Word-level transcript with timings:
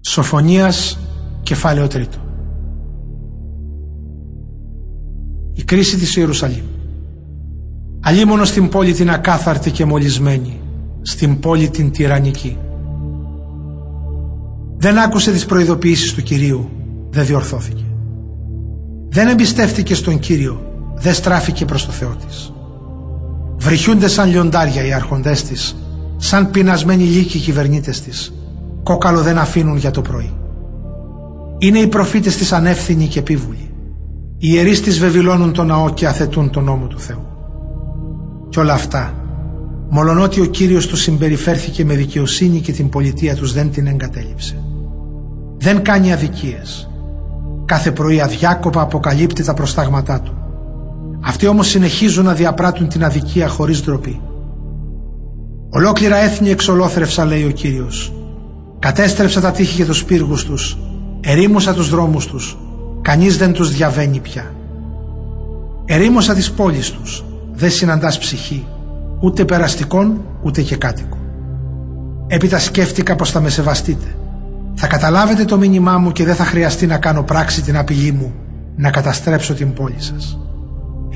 Σοφονίας 0.00 0.98
κεφάλαιο 1.42 1.86
τρίτο. 1.86 2.18
Η 5.52 5.62
κρίση 5.62 5.96
της 5.96 6.16
Ιερουσαλήμ. 6.16 6.64
Αλίμονο 8.00 8.44
στην 8.44 8.68
πόλη 8.68 8.92
την 8.92 9.10
ακάθαρτη 9.10 9.70
και 9.70 9.84
μολυσμένη 9.84 10.60
στην 11.02 11.40
πόλη 11.40 11.68
την 11.68 11.90
τυραννική. 11.90 12.56
Δεν 14.76 14.98
άκουσε 14.98 15.32
τις 15.32 15.46
προειδοποιήσεις 15.46 16.14
του 16.14 16.22
Κυρίου 16.22 16.70
δεν 17.10 17.26
διορθώθηκε. 17.26 17.82
Δεν 19.08 19.28
εμπιστεύτηκε 19.28 19.94
στον 19.94 20.18
Κύριο 20.18 20.62
δεν 20.94 21.14
στράφηκε 21.14 21.64
προς 21.64 21.86
το 21.86 21.92
Θεό 21.92 22.16
της. 22.26 22.52
Βρυχιούνται 23.56 24.08
σαν 24.08 24.30
λιοντάρια 24.30 24.86
οι 24.86 24.92
αρχοντές 24.92 25.42
της 25.42 25.76
σαν 26.16 26.50
πεινασμένοι 26.50 27.04
λύκοι 27.04 27.36
οι 27.36 27.40
κυβερνήτες 27.40 28.00
της 28.00 28.32
κόκαλο 28.88 29.20
δεν 29.22 29.38
αφήνουν 29.38 29.76
για 29.76 29.90
το 29.90 30.02
πρωί. 30.02 30.32
Είναι 31.58 31.78
οι 31.78 31.86
προφήτες 31.86 32.36
της 32.36 32.52
ανεύθυνοι 32.52 33.06
και 33.06 33.18
επίβουλοι. 33.18 33.70
Οι 34.38 34.48
ιερείς 34.52 34.82
της 34.82 34.98
βεβηλώνουν 34.98 35.52
το 35.52 35.64
ναό 35.64 35.90
και 35.90 36.06
αθετούν 36.06 36.50
τον 36.50 36.64
νόμο 36.64 36.86
του 36.86 37.00
Θεού. 37.00 37.26
Κι 38.48 38.58
όλα 38.58 38.72
αυτά, 38.72 39.14
μολονότι 39.88 40.40
ο 40.40 40.44
Κύριος 40.44 40.86
τους 40.86 41.00
συμπεριφέρθηκε 41.00 41.84
με 41.84 41.94
δικαιοσύνη 41.94 42.60
και 42.60 42.72
την 42.72 42.88
πολιτεία 42.88 43.34
τους 43.34 43.52
δεν 43.52 43.70
την 43.70 43.86
εγκατέλειψε. 43.86 44.62
Δεν 45.58 45.82
κάνει 45.82 46.12
αδικίες. 46.12 46.90
Κάθε 47.64 47.90
πρωί 47.90 48.20
αδιάκοπα 48.20 48.80
αποκαλύπτει 48.80 49.44
τα 49.44 49.54
προστάγματά 49.54 50.20
του. 50.20 50.32
Αυτοί 51.24 51.46
όμως 51.46 51.68
συνεχίζουν 51.68 52.24
να 52.24 52.34
διαπράττουν 52.34 52.88
την 52.88 53.04
αδικία 53.04 53.48
χωρίς 53.48 53.82
ντροπή. 53.84 54.20
Ολόκληρα 55.70 56.16
έθνη 56.16 56.50
εξολόθρευσα 56.50 57.24
λέει 57.24 57.44
ο 57.44 57.50
Κύριος 57.50 58.12
Κατέστρεψα 58.78 59.40
τα 59.40 59.50
τείχη 59.50 59.76
και 59.76 59.84
τους 59.84 60.04
πύργους 60.04 60.44
τους, 60.44 60.78
ερήμωσα 61.20 61.74
τους 61.74 61.88
δρόμους 61.88 62.26
τους, 62.26 62.58
κανείς 63.02 63.36
δεν 63.36 63.52
τους 63.52 63.70
διαβαίνει 63.70 64.20
πια. 64.20 64.54
Ερήμωσα 65.84 66.34
τις 66.34 66.50
πόλεις 66.50 66.90
τους, 66.90 67.24
δεν 67.52 67.70
συναντάς 67.70 68.18
ψυχή, 68.18 68.66
ούτε 69.20 69.44
περαστικών 69.44 70.20
ούτε 70.42 70.62
και 70.62 70.76
κάτοικο. 70.76 71.18
Έπειτα 72.26 72.58
σκέφτηκα 72.58 73.16
πως 73.16 73.30
θα 73.30 73.40
με 73.40 73.48
σεβαστείτε. 73.48 74.14
Θα 74.74 74.86
καταλάβετε 74.86 75.44
το 75.44 75.58
μήνυμά 75.58 75.98
μου 75.98 76.12
και 76.12 76.24
δεν 76.24 76.34
θα 76.34 76.44
χρειαστεί 76.44 76.86
να 76.86 76.98
κάνω 76.98 77.22
πράξη 77.22 77.62
την 77.62 77.76
απειλή 77.76 78.12
μου 78.12 78.32
να 78.76 78.90
καταστρέψω 78.90 79.54
την 79.54 79.72
πόλη 79.72 79.96
σας. 79.98 80.38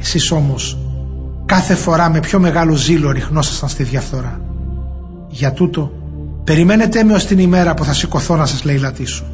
Εσείς 0.00 0.30
όμως 0.30 0.78
κάθε 1.46 1.74
φορά 1.74 2.10
με 2.10 2.20
πιο 2.20 2.38
μεγάλο 2.38 2.74
ζήλο 2.74 3.10
ριχνόσασταν 3.10 3.68
στη 3.68 3.82
διαφθορά. 3.82 4.40
Για 5.28 5.52
τούτο 5.52 5.92
Περιμένετε 6.44 7.04
με 7.04 7.14
ως 7.14 7.26
την 7.26 7.38
ημέρα 7.38 7.74
που 7.74 7.84
θα 7.84 7.92
σηκωθώ 7.92 8.36
να 8.36 8.46
σας 8.46 8.64
λαιλατήσω. 8.64 9.24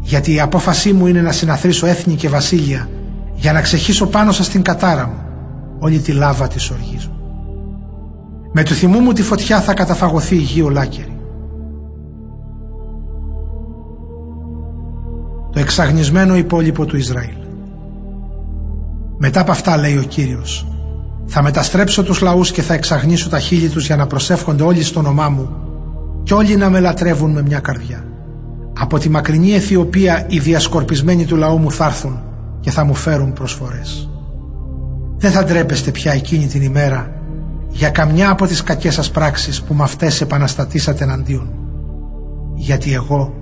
Γιατί 0.00 0.34
η 0.34 0.40
απόφασή 0.40 0.92
μου 0.92 1.06
είναι 1.06 1.20
να 1.20 1.32
συναθρήσω 1.32 1.86
έθνη 1.86 2.14
και 2.14 2.28
βασίλεια 2.28 2.88
για 3.34 3.52
να 3.52 3.60
ξεχύσω 3.60 4.06
πάνω 4.06 4.32
σας 4.32 4.48
την 4.48 4.62
κατάρα 4.62 5.06
μου 5.06 5.22
όλη 5.78 5.98
τη 5.98 6.12
λάβα 6.12 6.48
της 6.48 6.70
οργής 6.70 7.06
μου. 7.06 7.14
Με 8.52 8.62
του 8.62 8.74
θυμού 8.74 9.00
μου 9.00 9.12
τη 9.12 9.22
φωτιά 9.22 9.60
θα 9.60 9.74
καταφαγωθεί 9.74 10.34
η 10.34 10.38
γη 10.38 10.62
ολάκερη. 10.62 11.18
Το 15.52 15.60
εξαγνισμένο 15.60 16.36
υπόλοιπο 16.36 16.84
του 16.84 16.96
Ισραήλ. 16.96 17.36
Μετά 19.18 19.40
από 19.40 19.50
αυτά 19.50 19.76
λέει 19.76 19.96
ο 19.96 20.02
Κύριος 20.02 20.66
θα 21.26 21.42
μεταστρέψω 21.42 22.02
τους 22.02 22.20
λαούς 22.20 22.50
και 22.50 22.62
θα 22.62 22.74
εξαγνίσω 22.74 23.28
τα 23.28 23.38
χείλη 23.38 23.68
τους 23.68 23.86
για 23.86 23.96
να 23.96 24.06
προσεύχονται 24.06 24.62
όλοι 24.62 24.82
στο 24.82 25.00
όνομά 25.00 25.28
μου 25.28 25.69
κι 26.22 26.34
όλοι 26.34 26.56
να 26.56 26.70
με 26.70 26.80
λατρεύουν 26.80 27.30
με 27.30 27.42
μια 27.42 27.58
καρδιά. 27.58 28.04
Από 28.78 28.98
τη 28.98 29.08
μακρινή 29.08 29.52
Αιθιοπία 29.52 30.24
οι 30.28 30.38
διασκορπισμένοι 30.38 31.24
του 31.24 31.36
λαού 31.36 31.58
μου 31.58 31.70
θα 31.70 31.84
έρθουν 31.84 32.22
και 32.60 32.70
θα 32.70 32.84
μου 32.84 32.94
φέρουν 32.94 33.32
προσφορές. 33.32 34.08
Δεν 35.16 35.30
θα 35.30 35.44
ντρέπεστε 35.44 35.90
πια 35.90 36.12
εκείνη 36.12 36.46
την 36.46 36.62
ημέρα 36.62 37.14
για 37.68 37.90
καμιά 37.90 38.30
από 38.30 38.46
τις 38.46 38.62
κακές 38.62 38.94
σας 38.94 39.10
πράξεις 39.10 39.62
που 39.62 39.74
με 39.74 39.82
αυτές 39.82 40.20
επαναστατήσατε 40.20 41.04
εναντίον. 41.04 41.48
Γιατί 42.54 42.94
εγώ 42.94 43.34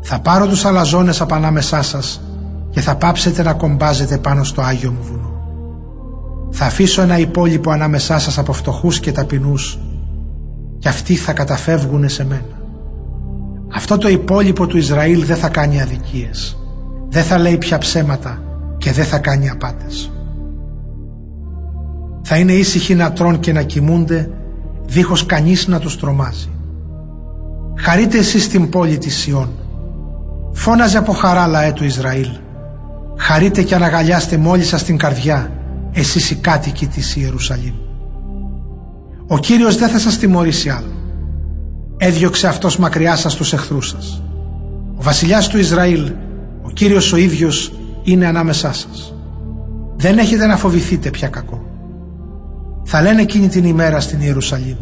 θα 0.00 0.20
πάρω 0.20 0.46
τους 0.46 0.64
αλαζόνες 0.64 1.20
από 1.20 1.34
ανάμεσά 1.34 1.82
σας 1.82 2.22
και 2.70 2.80
θα 2.80 2.96
πάψετε 2.96 3.42
να 3.42 3.52
κομπάζετε 3.52 4.18
πάνω 4.18 4.44
στο 4.44 4.62
Άγιο 4.62 4.90
μου 4.90 5.02
βουνό. 5.02 5.34
Θα 6.50 6.64
αφήσω 6.64 7.02
ένα 7.02 7.18
υπόλοιπο 7.18 7.70
ανάμεσά 7.70 8.18
σας 8.18 8.38
από 8.38 8.52
φτωχούς 8.52 9.00
και 9.00 9.12
ταπεινούς 9.12 9.78
και 10.78 10.88
αυτοί 10.88 11.14
θα 11.14 11.32
καταφεύγουν 11.32 12.08
σε 12.08 12.24
μένα. 12.24 12.60
Αυτό 13.74 13.98
το 13.98 14.08
υπόλοιπο 14.08 14.66
του 14.66 14.76
Ισραήλ 14.76 15.24
δεν 15.24 15.36
θα 15.36 15.48
κάνει 15.48 15.80
αδικίες, 15.80 16.58
δεν 17.08 17.22
θα 17.22 17.38
λέει 17.38 17.56
πια 17.58 17.78
ψέματα 17.78 18.42
και 18.78 18.92
δεν 18.92 19.04
θα 19.04 19.18
κάνει 19.18 19.50
απάτες. 19.50 20.10
Θα 22.22 22.36
είναι 22.36 22.52
ήσυχοι 22.52 22.94
να 22.94 23.12
τρών 23.12 23.40
και 23.40 23.52
να 23.52 23.62
κοιμούνται 23.62 24.30
δίχως 24.86 25.26
κανείς 25.26 25.66
να 25.66 25.78
τους 25.78 25.98
τρομάζει. 25.98 26.50
Χαρείτε 27.78 28.18
εσείς 28.18 28.44
στην 28.44 28.68
πόλη 28.68 28.98
της 28.98 29.16
Σιών. 29.16 29.48
Φώναζε 30.52 30.98
από 30.98 31.12
χαρά 31.12 31.46
λαέ 31.46 31.72
του 31.72 31.84
Ισραήλ. 31.84 32.28
Χαρείτε 33.16 33.62
και 33.62 33.74
αναγαλιάστε 33.74 34.36
μόλις 34.36 34.68
σας 34.68 34.82
την 34.84 34.96
καρδιά 34.96 35.50
εσείς 35.92 36.30
οι 36.30 36.34
κάτοικοι 36.34 36.86
της 36.86 37.16
Ιερουσαλήμ. 37.16 37.74
Ο 39.28 39.38
Κύριος 39.38 39.76
δεν 39.76 39.88
θα 39.88 39.98
σας 39.98 40.18
τιμωρήσει 40.18 40.68
άλλο. 40.68 40.92
Έδιωξε 41.96 42.48
αυτός 42.48 42.76
μακριά 42.78 43.16
σας 43.16 43.34
τους 43.34 43.52
εχθρούς 43.52 43.88
σας. 43.88 44.22
Ο 44.96 45.02
βασιλιάς 45.02 45.48
του 45.48 45.58
Ισραήλ, 45.58 46.12
ο 46.62 46.70
Κύριος 46.70 47.12
ο 47.12 47.16
ίδιος, 47.16 47.72
είναι 48.02 48.26
ανάμεσά 48.26 48.72
σας. 48.72 49.14
Δεν 49.96 50.18
έχετε 50.18 50.46
να 50.46 50.56
φοβηθείτε 50.56 51.10
πια 51.10 51.28
κακό. 51.28 51.64
Θα 52.84 53.02
λένε 53.02 53.20
εκείνη 53.20 53.48
την 53.48 53.64
ημέρα 53.64 54.00
στην 54.00 54.20
Ιερουσαλήμ. 54.20 54.76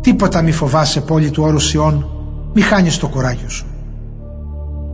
Τίποτα 0.00 0.42
μη 0.42 0.52
φοβάσαι 0.52 1.00
πόλη 1.00 1.30
του 1.30 1.42
όρου 1.42 1.58
Σιών, 1.58 2.06
μη 2.54 2.60
χάνεις 2.60 2.98
το 2.98 3.08
κουράγιο 3.08 3.48
σου. 3.48 3.66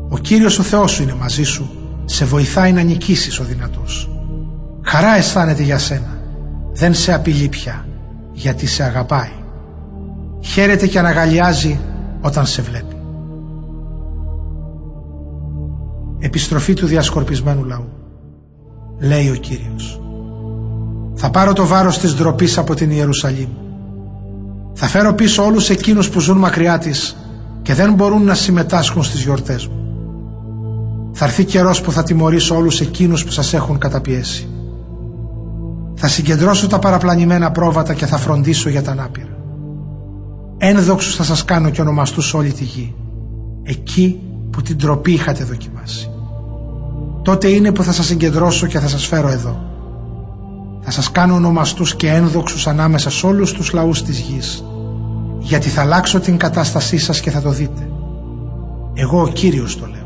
Ο 0.08 0.18
Κύριος 0.18 0.58
ο 0.58 0.62
Θεός 0.62 0.90
σου 0.90 1.02
είναι 1.02 1.14
μαζί 1.14 1.42
σου, 1.42 1.70
σε 2.04 2.24
βοηθάει 2.24 2.72
να 2.72 2.82
νικήσεις 2.82 3.40
ο 3.40 3.44
δυνατός. 3.44 4.10
Χαρά 4.82 5.16
αισθάνεται 5.16 5.62
για 5.62 5.78
σένα, 5.78 6.18
δεν 6.72 6.94
σε 6.94 7.14
απειλεί 7.14 7.48
πια 7.48 7.85
γιατί 8.36 8.66
σε 8.66 8.82
αγαπάει. 8.82 9.32
Χαίρεται 10.40 10.86
και 10.86 10.98
αναγαλιάζει 10.98 11.80
όταν 12.20 12.46
σε 12.46 12.62
βλέπει. 12.62 12.96
Επιστροφή 16.18 16.74
του 16.74 16.86
διασκορπισμένου 16.86 17.64
λαού. 17.64 17.88
Λέει 18.98 19.30
ο 19.30 19.34
Κύριος. 19.34 20.00
Θα 21.14 21.30
πάρω 21.30 21.52
το 21.52 21.66
βάρος 21.66 21.98
της 21.98 22.14
ντροπής 22.14 22.58
από 22.58 22.74
την 22.74 22.90
Ιερουσαλήμ. 22.90 23.48
Θα 24.74 24.86
φέρω 24.86 25.14
πίσω 25.14 25.44
όλους 25.44 25.70
εκείνους 25.70 26.10
που 26.10 26.20
ζουν 26.20 26.38
μακριά 26.38 26.78
της 26.78 27.16
και 27.62 27.74
δεν 27.74 27.94
μπορούν 27.94 28.24
να 28.24 28.34
συμμετάσχουν 28.34 29.02
στις 29.02 29.22
γιορτές 29.22 29.66
μου. 29.66 29.80
Θα 31.12 31.24
έρθει 31.24 31.44
καιρός 31.44 31.80
που 31.80 31.92
θα 31.92 32.02
τιμωρήσω 32.02 32.56
όλους 32.56 32.80
εκείνους 32.80 33.24
που 33.24 33.30
σας 33.30 33.54
έχουν 33.54 33.78
καταπιέσει. 33.78 34.48
Θα 35.98 36.08
συγκεντρώσω 36.08 36.66
τα 36.66 36.78
παραπλανημένα 36.78 37.50
πρόβατα 37.50 37.94
και 37.94 38.06
θα 38.06 38.16
φροντίσω 38.16 38.68
για 38.68 38.82
τα 38.82 38.90
ανάπηρα. 38.90 39.36
Ένδοξους 40.58 41.16
θα 41.16 41.24
σας 41.24 41.44
κάνω 41.44 41.70
και 41.70 41.80
ονομαστούς 41.80 42.34
όλη 42.34 42.52
τη 42.52 42.64
γη. 42.64 42.94
Εκεί 43.62 44.20
που 44.50 44.62
την 44.62 44.78
τροπή 44.78 45.12
είχατε 45.12 45.44
δοκιμάσει. 45.44 46.10
Τότε 47.22 47.48
είναι 47.48 47.72
που 47.72 47.82
θα 47.82 47.92
σας 47.92 48.06
συγκεντρώσω 48.06 48.66
και 48.66 48.78
θα 48.78 48.88
σας 48.88 49.06
φέρω 49.06 49.28
εδώ. 49.28 49.60
Θα 50.80 50.90
σας 50.90 51.10
κάνω 51.10 51.34
ονομαστούς 51.34 51.94
και 51.94 52.10
ένδοξους 52.10 52.66
ανάμεσα 52.66 53.10
σε 53.10 53.26
όλους 53.26 53.52
τους 53.52 53.72
λαούς 53.72 54.02
της 54.02 54.18
γης. 54.18 54.64
Γιατί 55.38 55.68
θα 55.68 55.80
αλλάξω 55.80 56.20
την 56.20 56.36
κατάστασή 56.36 56.98
σας 56.98 57.20
και 57.20 57.30
θα 57.30 57.40
το 57.42 57.50
δείτε. 57.50 57.88
Εγώ 58.94 59.20
ο 59.20 59.28
Κύριος 59.28 59.78
το 59.78 59.86
λέω. 59.86 60.05